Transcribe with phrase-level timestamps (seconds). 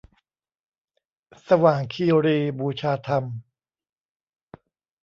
[1.47, 3.23] สว่างคีรีบูชาธรรม